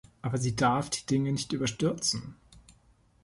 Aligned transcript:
Aber 0.23 0.39
sie 0.39 0.55
darf 0.55 0.89
die 0.89 1.05
Dinge 1.05 1.31
nicht 1.31 1.53
überstürzen. 1.53 2.33